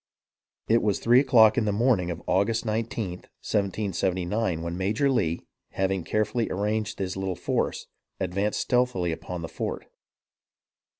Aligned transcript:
It 0.67 0.81
was 0.81 0.97
three 0.97 1.19
o'clock 1.19 1.59
in 1.59 1.65
the 1.65 1.71
morning 1.71 2.09
of 2.09 2.23
August 2.25 2.65
19th, 2.65 3.25
1779, 3.45 4.63
when 4.63 4.75
Major 4.75 5.11
Lee, 5.11 5.45
having 5.73 6.03
carefully 6.03 6.49
arranged 6.49 6.97
his 6.97 7.15
little 7.15 7.35
force, 7.35 7.85
advanced 8.19 8.61
stealthily 8.61 9.11
upon 9.11 9.43
the 9.43 9.47
fort. 9.47 9.85